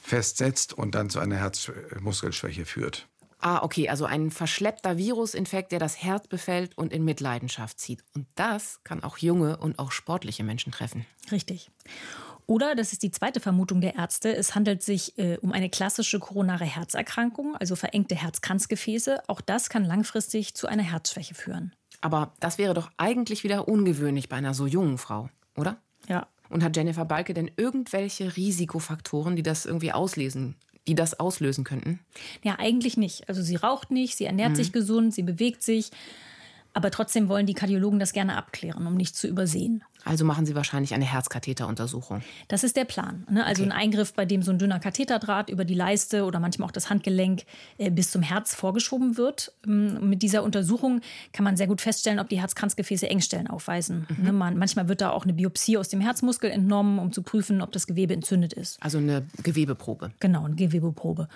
[0.01, 3.07] festsetzt und dann zu einer Herzmuskelschwäche führt.
[3.41, 8.03] Ah, okay, also ein verschleppter Virusinfekt, der das Herz befällt und in Mitleidenschaft zieht.
[8.13, 11.05] Und das kann auch junge und auch sportliche Menschen treffen.
[11.31, 11.71] Richtig.
[12.49, 16.17] Oder, das ist die zweite Vermutung der Ärzte, es handelt sich äh, um eine klassische
[16.17, 19.21] koronare Herzerkrankung, also verengte Herzkranzgefäße.
[19.29, 21.75] Auch das kann langfristig zu einer Herzschwäche führen.
[22.01, 25.77] Aber das wäre doch eigentlich wieder ungewöhnlich bei einer so jungen Frau, oder?
[26.07, 26.25] Ja.
[26.49, 30.55] Und hat Jennifer Balke denn irgendwelche Risikofaktoren, die das irgendwie auslesen,
[30.87, 31.99] die das auslösen könnten?
[32.41, 33.29] Ja, eigentlich nicht.
[33.29, 34.55] Also sie raucht nicht, sie ernährt mhm.
[34.55, 35.91] sich gesund, sie bewegt sich.
[36.73, 39.83] Aber trotzdem wollen die Kardiologen das gerne abklären, um nichts zu übersehen.
[40.05, 42.21] Also machen Sie wahrscheinlich eine Herzkatheteruntersuchung.
[42.47, 43.25] Das ist der Plan.
[43.29, 43.45] Ne?
[43.45, 43.71] Also okay.
[43.71, 46.89] ein Eingriff, bei dem so ein dünner Katheterdraht über die Leiste oder manchmal auch das
[46.89, 47.43] Handgelenk
[47.77, 49.51] äh, bis zum Herz vorgeschoben wird.
[49.67, 51.01] Ähm, mit dieser Untersuchung
[51.33, 54.07] kann man sehr gut feststellen, ob die Herzkranzgefäße Engstellen aufweisen.
[54.17, 54.23] Mhm.
[54.23, 54.31] Ne?
[54.31, 57.71] Man, manchmal wird da auch eine Biopsie aus dem Herzmuskel entnommen, um zu prüfen, ob
[57.73, 58.81] das Gewebe entzündet ist.
[58.81, 60.11] Also eine Gewebeprobe.
[60.19, 61.27] Genau, eine Gewebeprobe.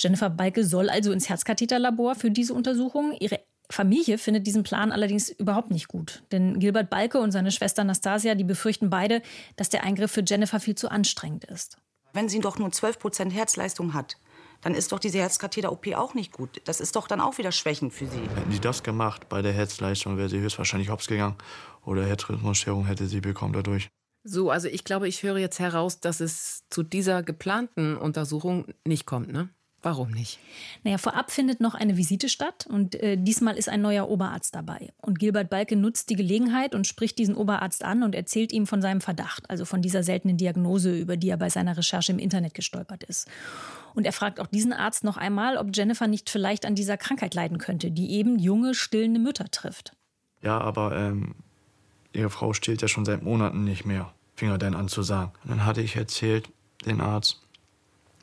[0.00, 3.12] Jennifer Balke soll also ins Herzkatheterlabor für diese Untersuchung.
[3.20, 6.22] Ihre Familie findet diesen Plan allerdings überhaupt nicht gut.
[6.32, 9.22] Denn Gilbert Balke und seine Schwester Anastasia, die befürchten beide,
[9.56, 11.78] dass der Eingriff für Jennifer viel zu anstrengend ist.
[12.12, 14.16] Wenn sie doch nur 12 Prozent Herzleistung hat,
[14.62, 16.62] dann ist doch diese Herzkatheter-OP auch nicht gut.
[16.64, 18.20] Das ist doch dann auch wieder schwächend für sie.
[18.20, 21.36] Hätten sie das gemacht bei der Herzleistung, wäre sie höchstwahrscheinlich hops gegangen.
[21.84, 23.90] Oder Herzrhythmusstörung hätte sie bekommen dadurch.
[24.24, 29.06] So, also ich glaube, ich höre jetzt heraus, dass es zu dieser geplanten Untersuchung nicht
[29.06, 29.50] kommt, ne?
[29.82, 30.38] Warum nicht?
[30.82, 34.92] Naja, vorab findet noch eine Visite statt und äh, diesmal ist ein neuer Oberarzt dabei.
[35.00, 38.82] Und Gilbert Balke nutzt die Gelegenheit und spricht diesen Oberarzt an und erzählt ihm von
[38.82, 42.54] seinem Verdacht, also von dieser seltenen Diagnose, über die er bei seiner Recherche im Internet
[42.54, 43.28] gestolpert ist.
[43.94, 47.34] Und er fragt auch diesen Arzt noch einmal, ob Jennifer nicht vielleicht an dieser Krankheit
[47.34, 49.96] leiden könnte, die eben junge, stillende Mütter trifft.
[50.42, 51.34] Ja, aber ähm,
[52.12, 54.12] ihre Frau stillt ja schon seit Monaten nicht mehr.
[54.34, 55.32] fing er dann an zu sagen.
[55.44, 56.48] Und dann hatte ich erzählt,
[56.84, 57.45] den Arzt,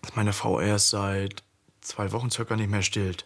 [0.04, 1.44] dass meine Frau erst seit
[1.82, 3.26] zwei Wochen circa nicht mehr stillt.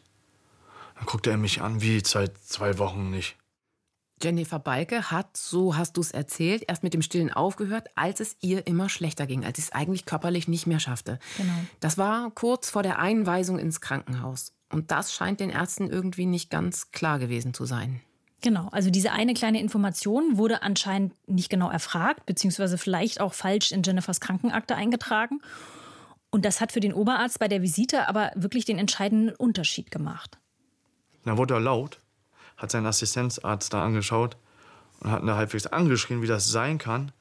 [0.95, 3.35] Dann guckte er mich an, wie seit zwei Wochen nicht.
[4.21, 8.35] Jennifer Balke hat, so hast du es erzählt, erst mit dem Stillen aufgehört, als es
[8.41, 11.19] ihr immer schlechter ging, als sie es eigentlich körperlich nicht mehr schaffte.
[11.37, 11.53] Genau.
[11.79, 14.53] Das war kurz vor der Einweisung ins Krankenhaus.
[14.71, 18.01] Und das scheint den Ärzten irgendwie nicht ganz klar gewesen zu sein.
[18.41, 23.71] Genau, also diese eine kleine Information wurde anscheinend nicht genau erfragt, beziehungsweise vielleicht auch falsch
[23.71, 25.41] in Jennifers Krankenakte eingetragen.
[26.29, 30.37] Und das hat für den Oberarzt bei der Visite aber wirklich den entscheidenden Unterschied gemacht.
[31.23, 31.99] Dann wurde er laut,
[32.57, 34.37] hat seinen Assistenzarzt da angeschaut
[34.99, 37.11] und hat ihn da halbwegs angeschrien, wie das sein kann,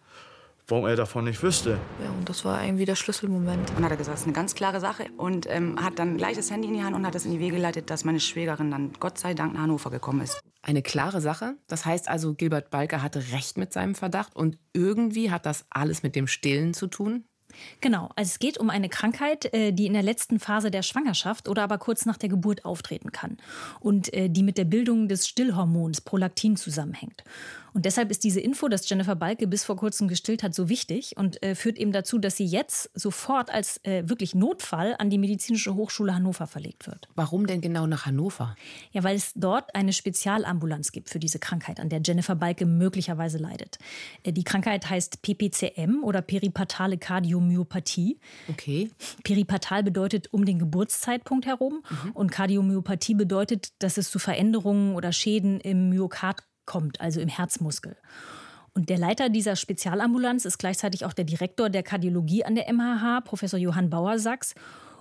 [0.66, 1.78] warum er davon nicht wüsste.
[2.02, 3.70] Ja, und das war irgendwie der Schlüsselmoment.
[3.76, 5.06] Und hat er gesagt, das ist eine ganz klare Sache.
[5.16, 7.40] Und ähm, hat dann gleich das Handy in die Hand und hat es in die
[7.40, 10.40] Wege geleitet, dass meine Schwägerin dann Gott sei Dank nach Hannover gekommen ist.
[10.62, 11.56] Eine klare Sache.
[11.68, 16.02] Das heißt also, Gilbert Balke hatte recht mit seinem Verdacht und irgendwie hat das alles
[16.02, 17.24] mit dem Stillen zu tun.
[17.80, 21.48] Genau, also es geht um eine Krankheit, äh, die in der letzten Phase der Schwangerschaft
[21.48, 23.36] oder aber kurz nach der Geburt auftreten kann
[23.80, 27.24] und äh, die mit der Bildung des Stillhormons Prolaktin zusammenhängt.
[27.74, 31.14] Und deshalb ist diese Info, dass Jennifer Balke bis vor kurzem gestillt hat, so wichtig
[31.18, 35.74] und äh, führt eben dazu, dass sie jetzt sofort als wirklich Notfall an die Medizinische
[35.74, 37.08] Hochschule Hannover verlegt wird.
[37.14, 38.56] Warum denn genau nach Hannover?
[38.92, 43.38] Ja, weil es dort eine Spezialambulanz gibt für diese Krankheit, an der Jennifer Balke möglicherweise
[43.38, 43.78] leidet.
[44.24, 46.98] Die Krankheit heißt PPCM oder peripatale
[47.46, 48.18] Kardiomyopathie.
[48.48, 48.90] Okay.
[49.24, 51.82] Peripatal bedeutet um den Geburtszeitpunkt herum
[52.14, 57.96] und Kardiomyopathie bedeutet, dass es zu Veränderungen oder Schäden im Myokard kommt, also im Herzmuskel.
[58.74, 63.22] Und der Leiter dieser Spezialambulanz ist gleichzeitig auch der Direktor der Kardiologie an der MHH,
[63.22, 64.54] Professor Johann Bauersachs.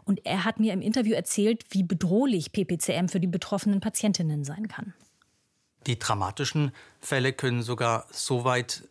[0.06, 4.68] Und er hat mir im Interview erzählt, wie bedrohlich PPCM für die betroffenen Patientinnen sein
[4.68, 4.94] kann.
[5.88, 8.84] Die dramatischen Fälle können sogar so weit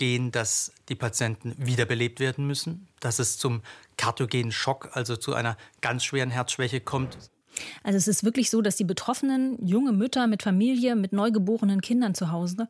[0.00, 3.62] gehen, dass die Patienten wiederbelebt werden müssen, dass es zum
[3.96, 7.18] kardiogenen Schock, also zu einer ganz schweren Herzschwäche kommt.
[7.82, 12.14] Also es ist wirklich so, dass die Betroffenen, junge Mütter mit Familie, mit neugeborenen Kindern
[12.14, 12.68] zu Hause,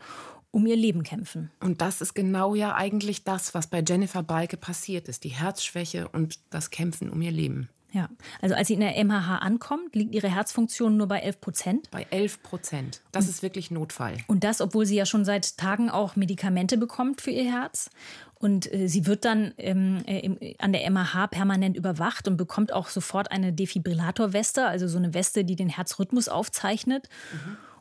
[0.51, 1.51] um ihr Leben kämpfen.
[1.61, 5.25] Und das ist genau ja eigentlich das, was bei Jennifer Balke passiert ist.
[5.25, 7.69] Die Herzschwäche und das Kämpfen um ihr Leben.
[7.93, 8.09] Ja,
[8.41, 11.91] also als sie in der MHH ankommt, liegt ihre Herzfunktion nur bei 11 Prozent.
[11.91, 13.01] Bei 11 Prozent.
[13.11, 14.17] Das ist wirklich Notfall.
[14.29, 17.91] Und das, obwohl sie ja schon seit Tagen auch Medikamente bekommt für ihr Herz.
[18.35, 22.73] Und äh, sie wird dann ähm, äh, im, an der MAH permanent überwacht und bekommt
[22.73, 27.09] auch sofort eine Defibrillatorweste, also so eine Weste, die den Herzrhythmus aufzeichnet.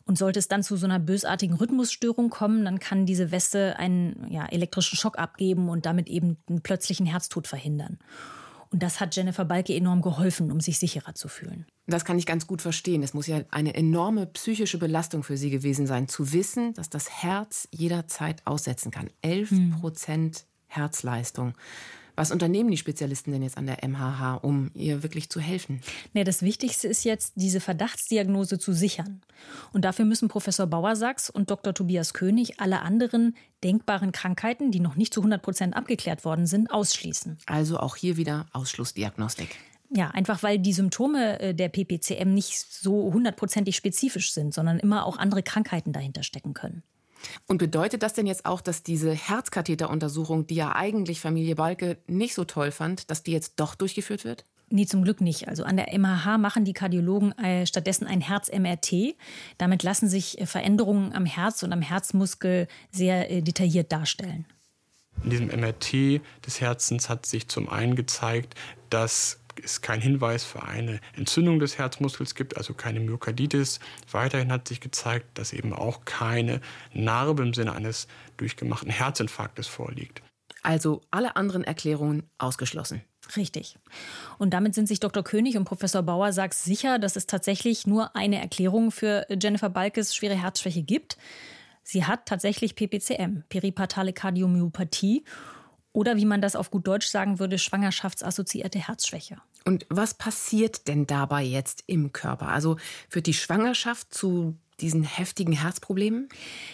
[0.05, 4.25] Und sollte es dann zu so einer bösartigen Rhythmusstörung kommen, dann kann diese Weste einen
[4.31, 7.99] ja, elektrischen Schock abgeben und damit eben einen plötzlichen Herztod verhindern.
[8.71, 11.65] Und das hat Jennifer Balke enorm geholfen, um sich sicherer zu fühlen.
[11.87, 13.01] Das kann ich ganz gut verstehen.
[13.01, 17.09] Es muss ja eine enorme psychische Belastung für Sie gewesen sein, zu wissen, dass das
[17.09, 19.09] Herz jederzeit aussetzen kann.
[19.23, 21.55] 11 Prozent Herzleistung.
[22.19, 25.79] Was unternehmen die Spezialisten denn jetzt an der MHH, um ihr wirklich zu helfen?
[26.11, 29.21] Nee, das Wichtigste ist jetzt, diese Verdachtsdiagnose zu sichern.
[29.71, 31.73] Und dafür müssen Professor Bauersachs und Dr.
[31.73, 36.69] Tobias König alle anderen denkbaren Krankheiten, die noch nicht zu 100 Prozent abgeklärt worden sind,
[36.71, 37.37] ausschließen.
[37.45, 39.55] Also auch hier wieder Ausschlussdiagnostik.
[39.89, 45.05] Ja, einfach weil die Symptome äh, der PPCM nicht so hundertprozentig spezifisch sind, sondern immer
[45.05, 46.83] auch andere Krankheiten dahinter stecken können.
[47.47, 52.33] Und bedeutet das denn jetzt auch, dass diese Herzkatheteruntersuchung, die ja eigentlich Familie Balke nicht
[52.33, 54.45] so toll fand, dass die jetzt doch durchgeführt wird?
[54.71, 55.47] Nee, zum Glück nicht.
[55.47, 59.15] Also an der MHH machen die Kardiologen äh, stattdessen ein Herz-MRT.
[59.57, 64.45] Damit lassen sich äh, Veränderungen am Herz und am Herzmuskel sehr äh, detailliert darstellen.
[65.23, 68.53] In diesem MRT des Herzens hat sich zum einen gezeigt,
[68.89, 73.79] dass es keinen Hinweis für eine Entzündung des Herzmuskels gibt, also keine Myokarditis.
[74.11, 76.61] Weiterhin hat sich gezeigt, dass eben auch keine
[76.93, 80.21] Narbe im Sinne eines durchgemachten Herzinfarktes vorliegt.
[80.63, 83.01] Also alle anderen Erklärungen ausgeschlossen.
[83.35, 83.77] Richtig.
[84.37, 85.23] Und damit sind sich Dr.
[85.23, 90.15] König und Professor Bauer Sachs sicher, dass es tatsächlich nur eine Erklärung für Jennifer Balkes
[90.15, 91.17] schwere Herzschwäche gibt.
[91.83, 95.23] Sie hat tatsächlich PPCM, peripatale Kardiomyopathie
[95.91, 99.37] oder wie man das auf gut Deutsch sagen würde, schwangerschaftsassoziierte Herzschwäche.
[99.65, 102.47] Und was passiert denn dabei jetzt im Körper?
[102.47, 102.77] Also
[103.09, 106.29] führt die Schwangerschaft zu diesen heftigen Herzproblemen?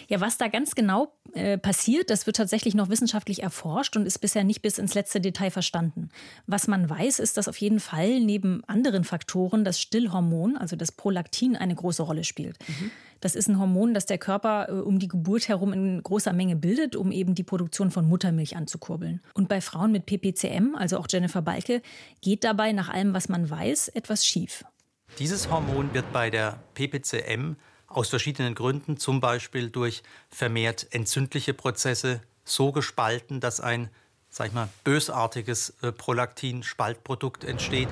[0.08, 4.18] Ja, was da ganz genau äh, passiert, das wird tatsächlich noch wissenschaftlich erforscht und ist
[4.18, 6.10] bisher nicht bis ins letzte Detail verstanden.
[6.46, 10.92] Was man weiß, ist, dass auf jeden Fall neben anderen Faktoren das Stillhormon, also das
[10.92, 12.58] Prolaktin, eine große Rolle spielt.
[13.20, 16.56] Das ist ein Hormon, das der Körper äh, um die Geburt herum in großer Menge
[16.56, 19.20] bildet, um eben die Produktion von Muttermilch anzukurbeln.
[19.34, 21.82] Und bei Frauen mit PPCM, also auch Jennifer Balke,
[22.20, 24.64] geht dabei nach allem, was man weiß, etwas schief.
[25.18, 32.20] Dieses Hormon wird bei der PPCM aus verschiedenen Gründen, zum Beispiel durch vermehrt entzündliche Prozesse
[32.44, 33.90] so gespalten, dass ein,
[34.28, 37.88] sag ich mal, bösartiges äh, Prolaktin-Spaltprodukt entsteht.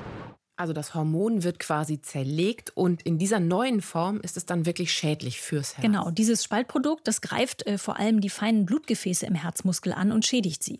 [0.57, 4.93] Also das Hormon wird quasi zerlegt und in dieser neuen Form ist es dann wirklich
[4.93, 5.85] schädlich fürs Herz.
[5.85, 10.25] Genau, dieses Spaltprodukt, das greift äh, vor allem die feinen Blutgefäße im Herzmuskel an und
[10.25, 10.79] schädigt sie.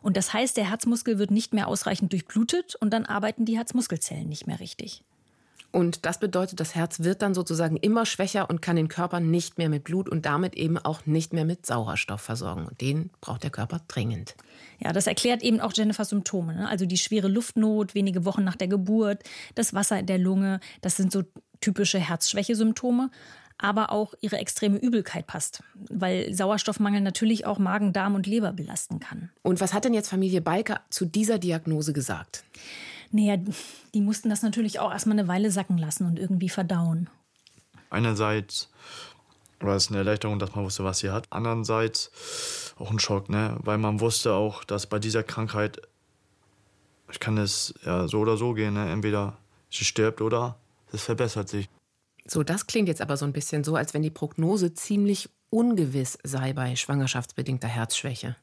[0.00, 4.28] Und das heißt, der Herzmuskel wird nicht mehr ausreichend durchblutet und dann arbeiten die Herzmuskelzellen
[4.28, 5.04] nicht mehr richtig.
[5.72, 9.56] Und das bedeutet, das Herz wird dann sozusagen immer schwächer und kann den Körper nicht
[9.56, 12.66] mehr mit Blut und damit eben auch nicht mehr mit Sauerstoff versorgen.
[12.66, 14.34] Und den braucht der Körper dringend.
[14.80, 16.54] Ja, das erklärt eben auch Jennifers Symptome.
[16.54, 16.68] Ne?
[16.68, 19.22] Also die schwere Luftnot wenige Wochen nach der Geburt,
[19.54, 21.22] das Wasser in der Lunge, das sind so
[21.60, 23.10] typische Herzschwächesymptome.
[23.62, 29.00] Aber auch ihre extreme Übelkeit passt, weil Sauerstoffmangel natürlich auch Magen, Darm und Leber belasten
[29.00, 29.28] kann.
[29.42, 32.42] Und was hat denn jetzt Familie Balker zu dieser Diagnose gesagt?
[33.10, 33.36] Naja,
[33.92, 37.10] die mussten das natürlich auch erstmal eine Weile sacken lassen und irgendwie verdauen.
[37.90, 38.70] Einerseits
[39.58, 41.26] war es eine Erleichterung, dass man wusste, was sie hat.
[41.30, 43.56] Andererseits auch ein Schock, ne?
[43.60, 45.80] weil man wusste auch, dass bei dieser Krankheit,
[47.10, 48.90] ich kann es ja so oder so gehen, ne?
[48.90, 49.36] entweder
[49.70, 50.56] sie stirbt oder
[50.92, 51.68] es verbessert sich.
[52.26, 56.18] So, das klingt jetzt aber so ein bisschen so, als wenn die Prognose ziemlich ungewiss
[56.22, 58.36] sei bei schwangerschaftsbedingter Herzschwäche.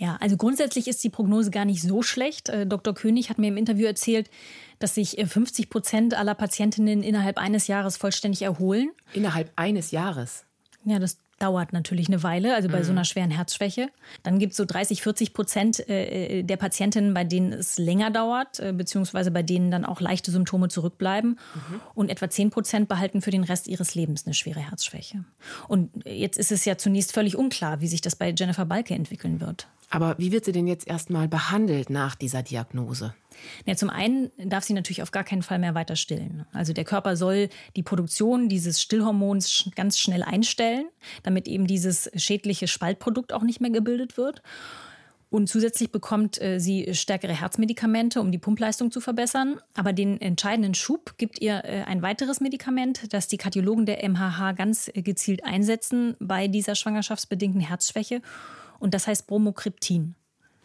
[0.00, 2.48] Ja, also grundsätzlich ist die Prognose gar nicht so schlecht.
[2.48, 2.94] Äh, Dr.
[2.94, 4.30] König hat mir im Interview erzählt,
[4.78, 8.92] dass sich 50 Prozent aller Patientinnen innerhalb eines Jahres vollständig erholen.
[9.12, 10.46] Innerhalb eines Jahres?
[10.86, 12.84] Ja, das dauert natürlich eine Weile, also bei mhm.
[12.84, 13.88] so einer schweren Herzschwäche.
[14.22, 18.60] Dann gibt es so 30, 40 Prozent äh, der Patientinnen, bei denen es länger dauert,
[18.60, 21.30] äh, beziehungsweise bei denen dann auch leichte Symptome zurückbleiben.
[21.30, 21.80] Mhm.
[21.94, 25.24] Und etwa 10 Prozent behalten für den Rest ihres Lebens eine schwere Herzschwäche.
[25.66, 29.40] Und jetzt ist es ja zunächst völlig unklar, wie sich das bei Jennifer Balke entwickeln
[29.40, 29.66] wird.
[29.90, 33.12] Aber wie wird sie denn jetzt erstmal behandelt nach dieser Diagnose?
[33.66, 36.46] Ja, zum einen darf sie natürlich auf gar keinen Fall mehr weiter stillen.
[36.52, 40.86] Also der Körper soll die Produktion dieses Stillhormons ganz schnell einstellen,
[41.22, 44.42] damit eben dieses schädliche Spaltprodukt auch nicht mehr gebildet wird.
[45.30, 49.60] Und zusätzlich bekommt äh, sie stärkere Herzmedikamente, um die Pumpleistung zu verbessern.
[49.74, 54.52] Aber den entscheidenden Schub gibt ihr äh, ein weiteres Medikament, das die Kardiologen der MHH
[54.52, 58.22] ganz äh, gezielt einsetzen bei dieser schwangerschaftsbedingten Herzschwäche.
[58.80, 60.16] Und das heißt Bromokriptin.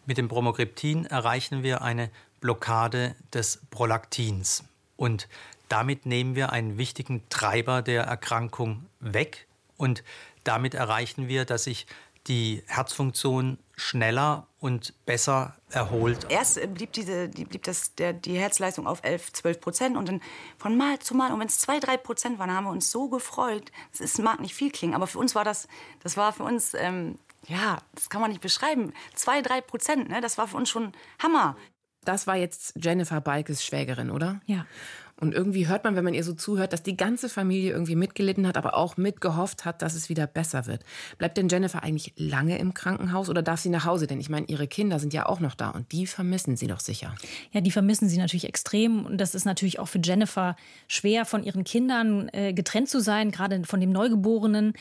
[0.08, 2.10] Mit dem Bromokriptin erreichen wir eine
[2.46, 4.66] Blockade des Prolaktins.
[4.98, 5.28] Und
[5.68, 9.48] damit nehmen wir einen wichtigen Treiber der Erkrankung weg.
[9.78, 10.04] Und
[10.44, 11.88] damit erreichen wir, dass sich
[12.28, 16.28] die Herzfunktion schneller und besser erholt.
[16.30, 20.08] Erst äh, blieb, diese, die, blieb das, der, die Herzleistung auf 11, 12 Prozent und
[20.08, 20.22] dann
[20.60, 23.10] von Mal zu Mal, und wenn es 2, 3 Prozent waren, haben wir uns so
[23.10, 23.72] gefreut.
[23.98, 25.68] Es mag nicht viel klingen, aber für uns war das,
[26.04, 28.94] das war für uns, ähm, ja, das kann man nicht beschreiben.
[29.16, 31.58] 2, 3 Prozent, ne, das war für uns schon Hammer.
[32.06, 34.40] Das war jetzt Jennifer Balkes Schwägerin, oder?
[34.46, 34.66] Ja.
[35.18, 38.46] Und irgendwie hört man, wenn man ihr so zuhört, dass die ganze Familie irgendwie mitgelitten
[38.46, 40.84] hat, aber auch mitgehofft hat, dass es wieder besser wird.
[41.18, 44.08] Bleibt denn Jennifer eigentlich lange im Krankenhaus oder darf sie nach Hause?
[44.08, 46.82] Denn ich meine, ihre Kinder sind ja auch noch da und die vermissen sie doch
[46.82, 47.16] sicher.
[47.54, 49.06] Ja, die vermissen sie natürlich extrem.
[49.06, 50.58] Und das ist natürlich auch für Jennifer
[50.90, 54.74] schwer, von ihren Kindern äh, getrennt zu sein, gerade von dem Neugeborenen.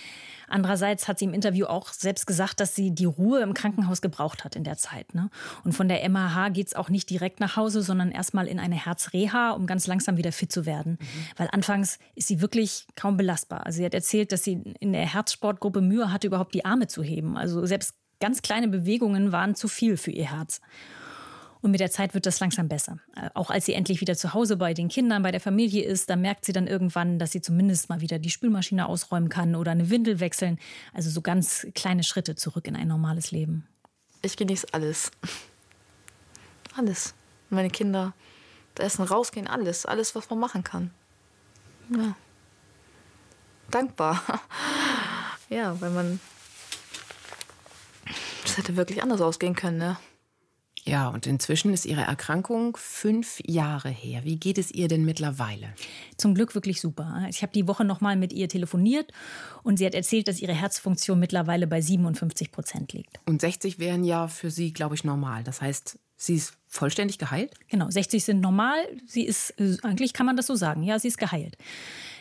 [0.48, 4.44] Andererseits hat sie im Interview auch selbst gesagt, dass sie die Ruhe im Krankenhaus gebraucht
[4.44, 5.14] hat in der Zeit.
[5.14, 5.30] Ne?
[5.64, 8.74] Und von der MHH geht es auch nicht direkt nach Hause, sondern erstmal in eine
[8.74, 10.98] Herzreha, um ganz langsam wieder fit zu werden.
[11.00, 11.06] Mhm.
[11.36, 13.66] Weil anfangs ist sie wirklich kaum belastbar.
[13.66, 17.02] Also sie hat erzählt, dass sie in der Herzsportgruppe Mühe hatte, überhaupt die Arme zu
[17.02, 17.36] heben.
[17.36, 20.60] Also selbst ganz kleine Bewegungen waren zu viel für ihr Herz.
[21.64, 22.98] Und mit der Zeit wird das langsam besser.
[23.16, 26.10] Äh, auch als sie endlich wieder zu Hause bei den Kindern, bei der Familie ist,
[26.10, 29.70] da merkt sie dann irgendwann, dass sie zumindest mal wieder die Spülmaschine ausräumen kann oder
[29.70, 30.58] eine Windel wechseln.
[30.92, 33.66] Also so ganz kleine Schritte zurück in ein normales Leben.
[34.20, 35.10] Ich genieße alles.
[36.76, 37.14] Alles.
[37.48, 38.12] Meine Kinder,
[38.80, 39.86] essen, rausgehen, alles.
[39.86, 40.90] Alles, was man machen kann.
[41.90, 42.16] Ja.
[43.70, 44.22] Dankbar.
[45.50, 46.20] Ja, weil man.
[48.42, 49.98] Das hätte wirklich anders ausgehen können, ne?
[50.86, 54.24] Ja, und inzwischen ist Ihre Erkrankung fünf Jahre her.
[54.24, 55.72] Wie geht es ihr denn mittlerweile?
[56.18, 57.26] Zum Glück wirklich super.
[57.30, 59.10] Ich habe die Woche noch mal mit ihr telefoniert
[59.62, 63.18] und sie hat erzählt, dass ihre Herzfunktion mittlerweile bei 57 Prozent liegt.
[63.24, 65.42] Und 60 wären ja für sie, glaube ich, normal.
[65.42, 67.54] Das heißt, sie ist vollständig geheilt?
[67.68, 68.78] Genau, 60 sind normal.
[69.06, 71.56] Sie ist, äh, eigentlich kann man das so sagen, ja, sie ist geheilt.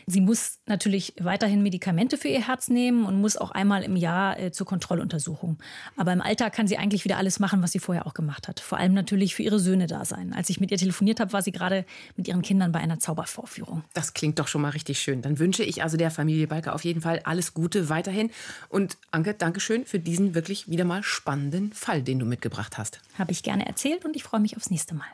[0.06, 4.39] Sie muss natürlich weiterhin Medikamente für ihr Herz nehmen und muss auch einmal im Jahr
[4.39, 5.58] äh, zur Kontrolluntersuchung.
[5.98, 8.60] Aber im Alltag kann sie eigentlich wieder alles machen, was sie vorher auch gemacht hat.
[8.60, 10.34] Vor allem natürlich für ihre Söhne da sein.
[10.34, 11.86] Als ich mit ihr telefoniert habe, war sie gerade
[12.16, 13.84] mit ihren Kindern bei einer Zaubervorführung.
[13.94, 15.22] Das klingt doch schon mal richtig schön.
[15.22, 18.32] Dann wünsche ich also der Familie Balke auf jeden Fall alles Gute weiterhin.
[18.70, 23.00] Und Anke, danke schön für diesen wirklich wieder mal spannenden Fall, den du mitgebracht hast.
[23.18, 25.08] Habe ich gerne erzählt und ich freue mich aufs nächste Mal.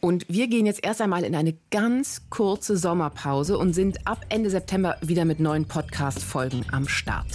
[0.00, 4.50] Und wir gehen jetzt erst einmal in eine ganz kurze Sommerpause und sind ab Ende
[4.50, 7.26] September wieder mit neuen Podcast-Folgen am Start.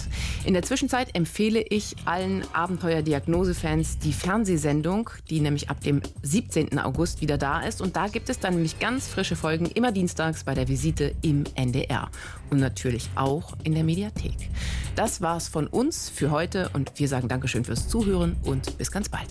[0.44, 6.78] In der Zwischenzeit empfehle ich allen Abenteuer-Diagnose-Fans die Fernsehsendung, die nämlich ab dem 17.
[6.78, 7.80] August wieder da ist.
[7.80, 11.44] Und da gibt es dann nämlich ganz frische Folgen, immer dienstags bei der Visite im
[11.54, 12.10] NDR.
[12.50, 14.50] Und natürlich auch in der Mediathek.
[14.96, 19.08] Das war's von uns für heute und wir sagen Dankeschön fürs Zuhören und bis ganz
[19.08, 19.28] bald.